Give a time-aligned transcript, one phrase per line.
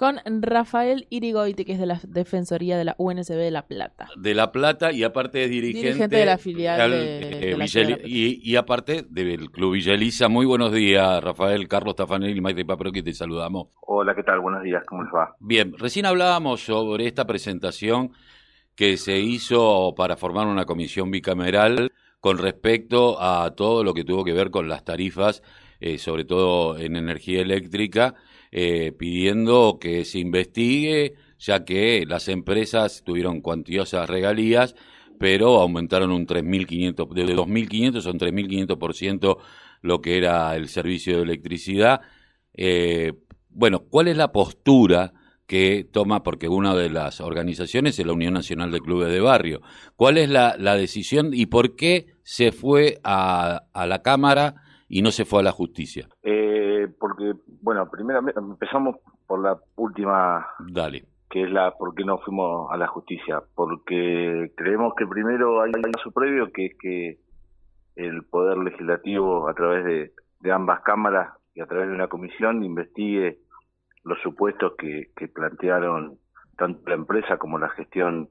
[0.00, 4.08] con Rafael Irigoiti, que es de la Defensoría de la UNSB de La Plata.
[4.16, 7.64] De La Plata y aparte es dirigente, Dirigente de la filial de- eh, de la
[7.66, 10.28] Villa y, y aparte del Club Villa Elisa.
[10.30, 13.68] Muy buenos días, Rafael, Carlos Tafanel y Maite Paproqui, te saludamos.
[13.82, 14.40] Hola, ¿qué tal?
[14.40, 15.36] Buenos días, ¿cómo les va?
[15.38, 18.12] Bien, recién hablábamos sobre esta presentación
[18.74, 24.24] que se hizo para formar una comisión bicameral con respecto a todo lo que tuvo
[24.24, 25.42] que ver con las tarifas,
[25.78, 28.14] eh, sobre todo en energía eléctrica,
[28.52, 34.74] eh, pidiendo que se investigue, ya que las empresas tuvieron cuantiosas regalías,
[35.18, 39.38] pero aumentaron un 3.500, de 2.500 a un 3.500%
[39.82, 42.00] lo que era el servicio de electricidad.
[42.54, 43.12] Eh,
[43.48, 45.12] bueno, ¿cuál es la postura
[45.46, 49.62] que toma, porque una de las organizaciones es la Unión Nacional de Clubes de Barrio?
[49.96, 54.54] ¿Cuál es la, la decisión y por qué se fue a, a la Cámara
[54.88, 56.08] y no se fue a la justicia?
[56.22, 61.04] Eh, porque, bueno, primero empezamos por la última, Dale.
[61.28, 63.42] que es la por qué no fuimos a la justicia.
[63.54, 67.18] Porque creemos que primero hay un paso previo, que es que
[67.96, 72.62] el Poder Legislativo, a través de, de ambas cámaras y a través de una comisión,
[72.62, 73.38] investigue
[74.04, 76.18] los supuestos que, que plantearon
[76.56, 78.28] tanto la empresa como la gestión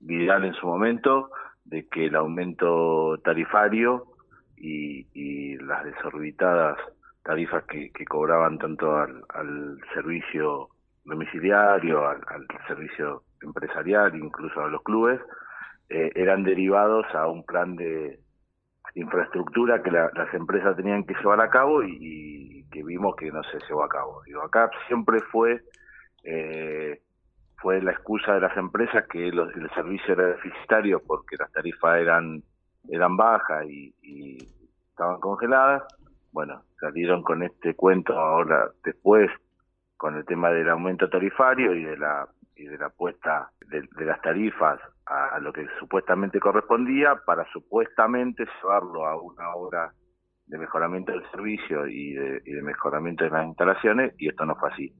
[0.00, 1.30] Vidal en su momento,
[1.64, 4.06] de que el aumento tarifario
[4.56, 6.78] y, y las desorbitadas
[7.22, 10.68] tarifas que, que cobraban tanto al, servicio
[11.04, 12.20] domiciliario, al,
[12.66, 15.20] servicio empresarial, incluso a los clubes,
[15.88, 18.20] eh, eran derivados a un plan de
[18.94, 23.42] infraestructura que la- las empresas tenían que llevar a cabo y, que vimos que no
[23.44, 24.22] se llevó a cabo.
[24.24, 25.60] Digo, acá siempre fue
[26.22, 27.00] eh,
[27.62, 31.98] fue la excusa de las empresas que los- el servicio era deficitario porque las tarifas
[32.00, 32.42] eran
[32.88, 34.38] eran bajas y
[34.90, 35.82] estaban congeladas.
[36.32, 39.30] Bueno, salieron con este cuento ahora después
[39.96, 44.04] con el tema del aumento tarifario y de la y de la puesta de, de
[44.04, 49.92] las tarifas a, a lo que supuestamente correspondía para supuestamente llevarlo a una obra
[50.46, 54.56] de mejoramiento del servicio y de, y de mejoramiento de las instalaciones y esto no
[54.56, 54.92] fue así.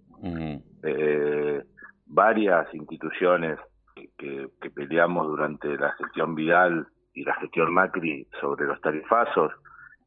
[0.85, 1.63] Eh,
[2.07, 3.59] varias instituciones
[3.95, 9.53] que, que- que peleamos durante la gestión Vidal y la gestión Macri sobre los tarifazos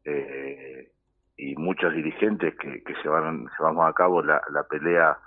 [0.05, 0.89] eh,
[1.37, 5.17] y muchos dirigentes que, que llevaron llevamos a cabo la, pelea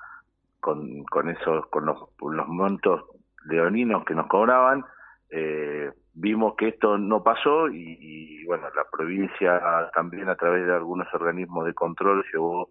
[0.60, 3.02] con, con esos con los, los montos
[3.44, 4.84] leoninos que nos cobraban
[5.30, 9.60] eh, vimos que esto no pasó y, y, bueno la provincia
[9.94, 12.70] también a través de algunos organismos de control llevó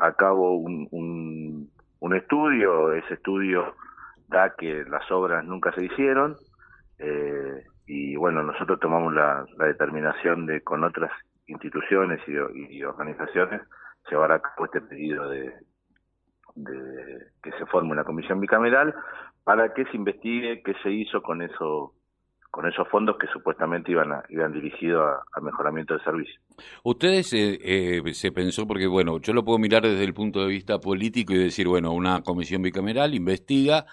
[0.00, 1.70] a cabo un, un,
[2.00, 2.92] un estudio.
[2.92, 3.74] Ese estudio
[4.28, 6.36] da que las obras nunca se hicieron
[6.98, 11.10] eh, y bueno nosotros tomamos la, la determinación de con otras
[11.50, 13.60] instituciones y, y organizaciones
[14.10, 15.52] llevar a cabo este pedido de,
[16.54, 18.94] de que se forme una comisión bicameral
[19.44, 21.94] para que se investigue qué se hizo con eso
[22.50, 26.40] con esos fondos que supuestamente iban a, iban dirigidos a, a mejoramiento del servicio.
[26.82, 30.48] Ustedes eh, eh, se pensó, porque bueno, yo lo puedo mirar desde el punto de
[30.48, 33.86] vista político y decir, bueno, una comisión bicameral investiga,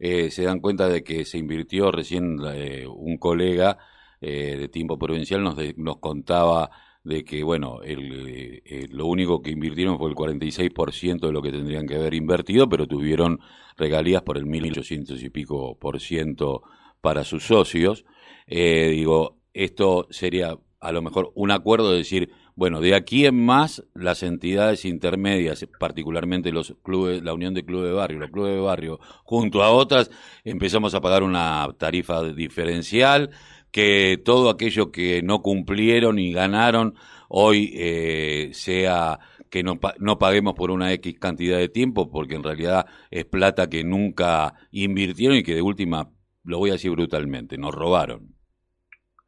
[0.00, 3.78] eh, se dan cuenta de que se invirtió recién eh, un colega
[4.20, 6.70] eh, de tiempo provincial nos, de- nos contaba
[7.04, 11.50] de que, bueno, el, eh, lo único que invirtieron fue el 46% de lo que
[11.50, 13.40] tendrían que haber invertido, pero tuvieron
[13.76, 16.62] regalías por el 1.800 y pico por ciento
[17.00, 18.04] para sus socios.
[18.46, 23.44] Eh, digo, esto sería a lo mejor un acuerdo de decir, bueno, de aquí en
[23.44, 28.54] más las entidades intermedias, particularmente los clubes, la Unión de Clubes de Barrio, los clubes
[28.54, 30.10] de barrio, junto a otras,
[30.44, 33.30] empezamos a pagar una tarifa diferencial,
[33.72, 36.94] que todo aquello que no cumplieron y ganaron
[37.28, 39.18] hoy eh, sea
[39.50, 43.68] que no, no paguemos por una X cantidad de tiempo, porque en realidad es plata
[43.68, 46.08] que nunca invirtieron y que de última,
[46.44, 48.28] lo voy a decir brutalmente, nos robaron.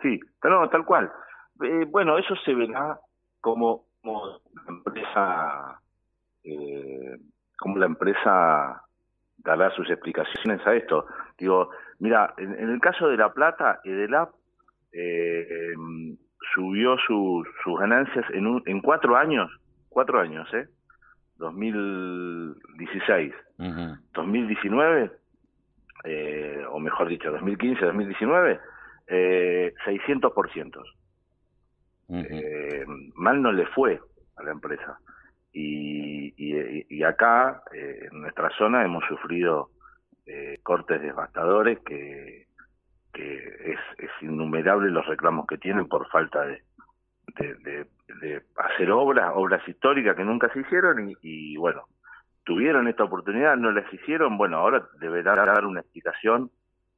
[0.00, 1.10] Sí, pero tal cual.
[1.62, 2.98] Eh, bueno, eso se verá
[3.40, 5.80] como, la empresa,
[6.42, 7.16] eh,
[7.58, 8.82] como la empresa
[9.38, 11.06] dará sus explicaciones a esto.
[11.38, 14.30] Digo, mira, en, en el caso de La Plata, Edelap
[14.94, 16.16] eh, em,
[16.54, 19.50] subió su- sus ganancias en, un- en cuatro años,
[19.88, 20.66] cuatro años, ¿eh?
[21.36, 23.96] 2016, Ujú.
[24.12, 25.10] 2019,
[26.04, 28.60] eh, o mejor dicho, 2015, 2019,
[29.08, 30.82] eh, 600%.
[32.08, 32.20] Ujú.
[32.26, 32.84] Eh,
[33.16, 34.00] mal no le fue
[34.36, 34.98] a la empresa.
[35.52, 39.70] Y, y, y acá, eh, en nuestra zona, hemos sufrido
[40.26, 42.46] eh, cortes devastadores que,
[43.14, 46.62] que es, es innumerable los reclamos que tienen por falta de,
[47.38, 51.84] de, hacer obras, obras históricas que nunca se hicieron y, bueno,
[52.44, 56.50] tuvieron esta oportunidad, no las hicieron, bueno, ahora deberá dar una explicación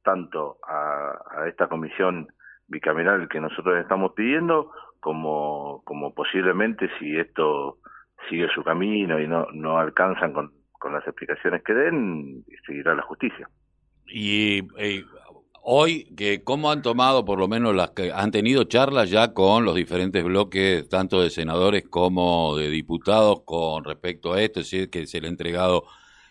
[0.03, 2.27] tanto a, esta comisión
[2.67, 7.77] bicameral que nosotros estamos pidiendo, como, como posiblemente si esto
[8.29, 13.03] sigue su camino y no, no alcanzan con, con las explicaciones que den, seguirá la
[13.03, 13.47] justicia.
[14.07, 15.03] Y eh,
[15.69, 19.65] hoy, que ¿cómo han tomado, por lo menos las que han tenido charlas ya con
[19.65, 24.61] los diferentes bloques, tanto de senadores como de diputados, con respecto a esto?
[24.61, 25.83] Es decir, que se le ha entregado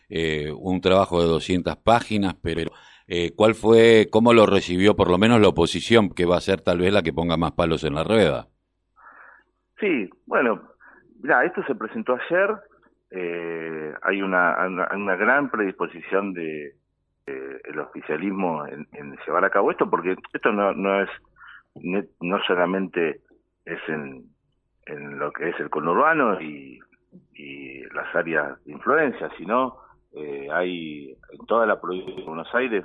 [0.08, 2.70] eh, un trabajo de 200 páginas, pero
[3.06, 6.62] eh, ¿cuál fue, cómo lo recibió por lo menos la oposición, que va a ser
[6.62, 8.48] tal vez la que ponga más palos en la rueda?
[9.78, 10.62] Sí, bueno,
[11.20, 12.56] mira, esto se presentó ayer,
[13.10, 14.56] eh, hay una,
[14.94, 16.74] una, gran predisposición de
[17.26, 21.10] el oficialismo en, llevar a cabo esto, porque esto no, no es
[22.20, 23.20] no solamente
[23.64, 24.24] es en,
[24.86, 26.80] en lo que es el conurbano y,
[27.34, 29.76] y las áreas de influencia, sino
[30.14, 32.84] eh, hay en toda la provincia de Buenos Aires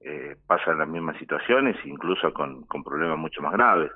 [0.00, 3.90] eh, pasan las mismas situaciones, incluso con, con problemas mucho más graves.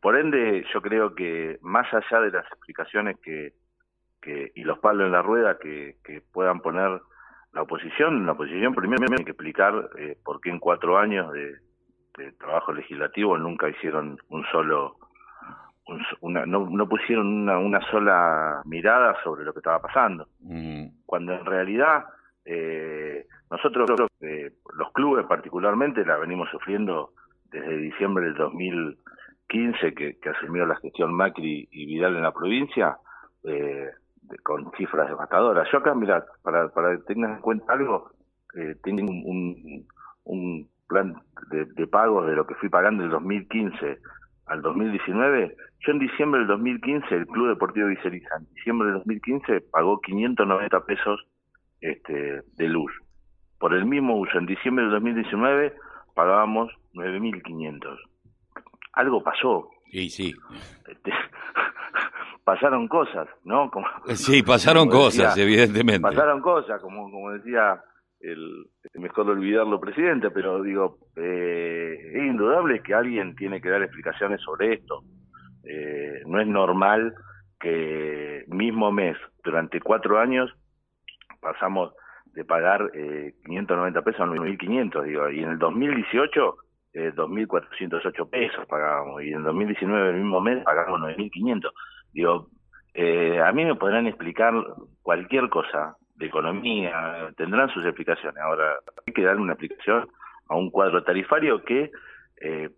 [0.00, 3.54] Por ende, yo creo que más allá de las explicaciones que,
[4.20, 7.00] que y los palos en la rueda que, que puedan poner
[7.56, 11.56] la oposición, la oposición primero tiene que explicar eh, por qué en cuatro años de,
[12.38, 14.96] trabajo legislativo nunca hicieron un solo,
[16.20, 20.28] una, no, no, pusieron una, una, sola mirada sobre lo que estaba pasando.
[20.40, 20.86] Mm.
[21.04, 22.04] Cuando en realidad
[22.44, 27.12] eh, nosotros, eh, los clubes particularmente, la venimos sufriendo
[27.50, 32.98] desde diciembre del 2015 que, que asumió la gestión Macri y Vidal en la provincia.
[33.44, 33.90] Eh,
[34.42, 35.68] con cifras devastadoras.
[35.70, 38.10] Yo acá, mira, para, para que tengas en cuenta algo,
[38.54, 39.86] eh, tengo un,
[40.24, 41.20] un, plan
[41.50, 43.98] de, de pagos de lo que fui pagando del 2015
[44.46, 45.56] al 2019.
[45.80, 50.84] Yo en diciembre del 2015, el Club Deportivo Viceriza, en diciembre del 2015 pagó 590
[50.84, 51.26] pesos
[51.80, 52.92] este, de luz.
[53.58, 55.74] Por el mismo uso, en diciembre del 2019
[56.14, 57.98] pagábamos 9.500.
[58.92, 59.68] Algo pasó.
[59.90, 60.34] Sí, sí.
[60.88, 61.10] Este,
[62.46, 63.70] pasaron cosas, ¿no?
[63.72, 66.00] Como, sí, pasaron cosas, evidentemente.
[66.00, 67.82] Pasaron cosas, como, como decía
[68.20, 74.40] el, mejor olvidarlo presidente, pero digo, eh, es indudable que alguien tiene que dar explicaciones
[74.42, 75.02] sobre esto.
[75.64, 77.14] Eh, no es normal
[77.58, 80.48] que mismo mes, durante cuatro años,
[81.40, 81.94] pasamos
[82.26, 86.56] de pagar eh, 590 pesos a 9.500, digo, y en el 2018
[86.92, 91.70] eh, 2.408 pesos pagábamos, y en el 2019 el mismo mes pagamos 9.500.
[92.16, 92.48] Digo,
[92.94, 94.54] eh, a mí me podrán explicar
[95.02, 98.38] cualquier cosa de economía, tendrán sus explicaciones.
[98.42, 98.76] Ahora,
[99.06, 100.08] hay que darle una explicación
[100.48, 101.90] a un cuadro tarifario que
[102.40, 102.70] eh,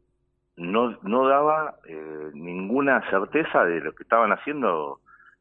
[0.56, 4.98] no, no daba eh, ninguna certeza de lo que estaban haciendo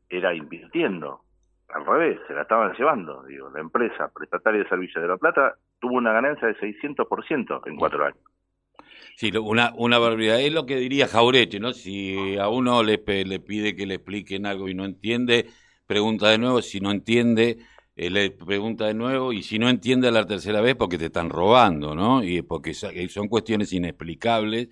[0.10, 1.22] era invirtiendo.
[1.70, 3.24] Al revés, se la estaban llevando.
[3.24, 7.76] Digo, la empresa prestataria de servicios de La Plata tuvo una ganancia de 600% en
[7.78, 8.22] cuatro años.
[9.19, 10.40] Sí, una, una barbaridad.
[10.40, 11.74] Es lo que diría Jaureche, ¿no?
[11.74, 15.50] Si a uno le, le pide que le expliquen algo y no entiende,
[15.88, 16.62] pregunta de nuevo.
[16.62, 17.58] Si no entiende,
[17.96, 19.34] eh, le pregunta de nuevo.
[19.34, 22.24] Y si no entiende a la tercera vez, porque te están robando, ¿no?
[22.24, 24.68] Y porque son cuestiones inexplicables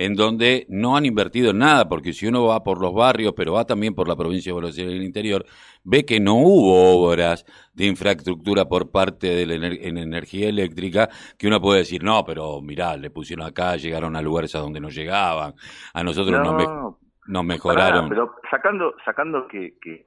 [0.00, 3.52] en donde no han invertido en nada, porque si uno va por los barrios, pero
[3.52, 5.44] va también por la provincia de Buenos Aires del interior,
[5.84, 7.44] ve que no hubo obras
[7.74, 12.62] de infraestructura por parte de la en energía eléctrica, que uno puede decir, no, pero
[12.62, 15.52] mirá, le pusieron acá, llegaron a lugares a donde no llegaban,
[15.92, 16.96] a nosotros no,
[17.26, 18.08] nos, mejoraron.
[18.08, 20.06] pero sacando sacando que, que,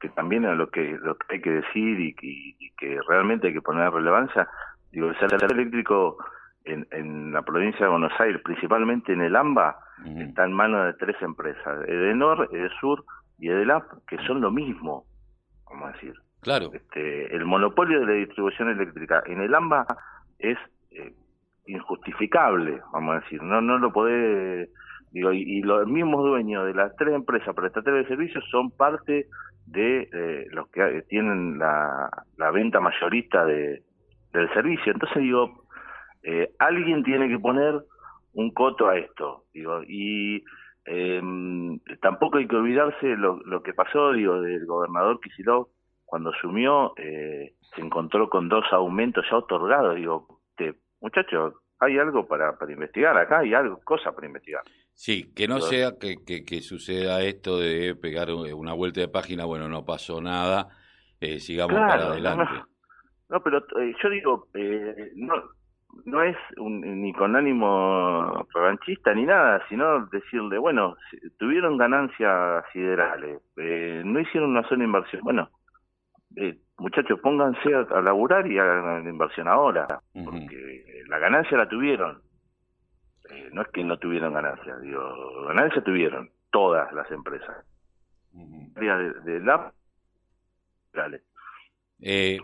[0.00, 3.48] que también a lo que, lo que hay que decir y que, y que realmente
[3.48, 4.48] hay que poner relevancia,
[4.90, 6.16] digo, el sector eléctrico
[6.68, 9.78] en, la provincia de Buenos Aires, principalmente en el AMBA,
[10.18, 13.04] está en manos de tres empresas, Edenor, Edesur
[13.38, 15.04] y Edelap, que son lo mismo,
[15.68, 16.14] vamos a decir.
[16.40, 16.70] Claro.
[16.72, 19.86] Este, el monopolio de la distribución eléctrica en el AMBA
[20.38, 20.58] es
[20.92, 21.12] eh,
[21.66, 24.70] injustificable, vamos a decir, no no lo puede
[25.10, 29.26] digo y, los mismos dueños de las tres empresas prestatarias de servicios son parte
[29.66, 33.82] de eh, los que tienen la, la venta mayorista de,
[34.32, 34.92] del servicio.
[34.92, 35.64] Entonces digo,
[36.22, 37.82] eh, alguien tiene que poner
[38.32, 40.44] un coto a esto, digo, y
[40.84, 41.20] eh,
[42.00, 45.68] tampoco hay que olvidarse lo, lo, que pasó, digo, del gobernador Kicillof
[46.04, 50.40] cuando asumió, eh, se encontró con dos aumentos ya otorgados, digo,
[51.00, 54.62] muchachos, hay algo para, para investigar acá, hay algo, cosa para investigar.
[54.94, 59.68] Sí, que no sea que, que, suceda esto de pegar una vuelta de página, bueno,
[59.68, 60.70] no pasó nada,
[61.20, 62.50] eh, sigamos para adelante.
[63.28, 65.34] No, pero eh, yo digo, eh, no,
[66.04, 70.96] no es ni con ánimo revanchista ni nada, sino decirle, bueno,
[71.38, 75.22] tuvieron ganancias siderales, eh, no hicieron una sola inversión.
[75.22, 75.50] Bueno,
[76.36, 82.22] eh, muchachos, pónganse a, laburar y hagan la inversión ahora, porque la ganancia la tuvieron.
[83.30, 87.64] Eh, no es que no tuvieron ganancia, digo, ganancia tuvieron todas las empresas.
[88.32, 89.72] de, de la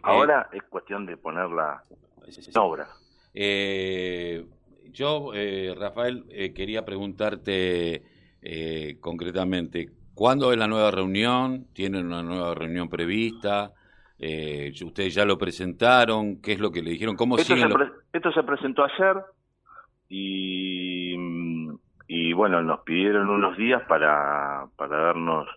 [0.02, 1.82] ahora es cuestión de ponerla
[2.26, 2.86] en obra.
[3.34, 5.32] Yo,
[5.76, 6.24] Rafael,
[6.54, 8.02] quería preguntarte
[9.00, 11.66] concretamente, ¿Cuándo es la nueva reunión?
[11.74, 13.72] ¿Tienen una nueva reunión prevista?
[14.18, 16.40] Eh, ¿Ustedes ya lo presentaron?
[16.40, 17.16] ¿Qué es lo que le dijeron?
[17.16, 17.66] ¿Cómo esto, se
[18.12, 19.16] esto se presentó ayer
[20.08, 21.16] y,
[22.06, 25.48] y bueno, nos pidieron unos días para, para darnos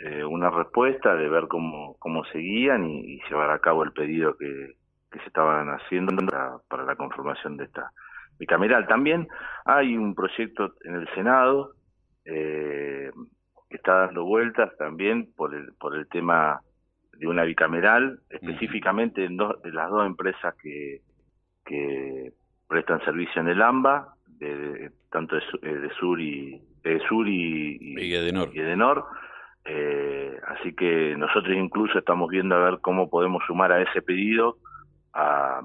[0.00, 4.74] eh, una respuesta, de ver cómo, cómo seguían y, llevar a cabo el pedido que,
[5.10, 7.90] que se estaban haciendo para, para la conformación de esta
[8.38, 8.86] bicameral.
[8.86, 9.28] También
[9.64, 11.74] hay un proyecto en el Senado
[12.24, 13.10] eh,
[13.68, 16.60] que está dando vueltas también por el, por el tema
[17.18, 21.00] de una bicameral, específicamente en, las dos empresas que,
[21.64, 22.32] que
[22.68, 28.14] prestan servicio en el AMBA, de, tanto de, eh, Sur y de Sur y, y,
[28.14, 29.04] Edenor.
[29.64, 34.58] Eh, así que nosotros incluso estamos viendo a ver cómo podemos sumar a ese pedido
[35.14, 35.60] a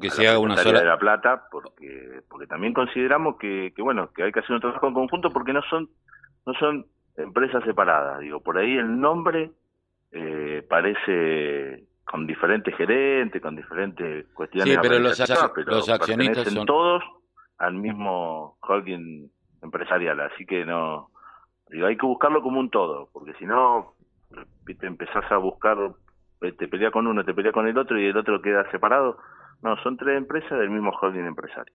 [0.00, 4.10] que se haga una sola de la plata porque porque también consideramos que, que bueno
[4.12, 5.88] que hay que hacer un trabajo en conjunto porque no son
[6.46, 8.20] no son empresas separadas.
[8.20, 9.50] Digo, por ahí el nombre
[10.12, 14.74] eh, parece con diferentes gerentes, con diferentes cuestiones.
[14.74, 15.18] Sí, pero los,
[15.66, 17.02] los accionistas son todos
[17.58, 19.30] al mismo holding
[19.62, 21.10] empresarial, así que no,
[21.70, 23.94] digo, hay que buscarlo como un todo, porque si no,
[24.66, 25.78] te empezás a buscar,
[26.52, 29.18] te pelea con uno, te pelea con el otro y el otro queda separado.
[29.62, 31.72] No, son tres empresas del mismo holding empresario.